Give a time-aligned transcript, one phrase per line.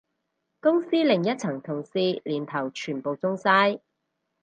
[0.59, 3.81] 公司另一層同事年頭全部中晒